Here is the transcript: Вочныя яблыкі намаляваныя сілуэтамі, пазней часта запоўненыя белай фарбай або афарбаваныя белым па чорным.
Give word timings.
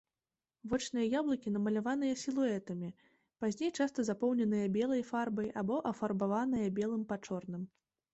Вочныя 0.69 1.03
яблыкі 1.19 1.51
намаляваныя 1.55 2.13
сілуэтамі, 2.21 2.89
пазней 3.45 3.71
часта 3.79 4.05
запоўненыя 4.09 4.71
белай 4.79 5.03
фарбай 5.11 5.53
або 5.63 5.77
афарбаваныя 5.91 6.73
белым 6.81 7.03
па 7.13 7.19
чорным. 7.29 7.63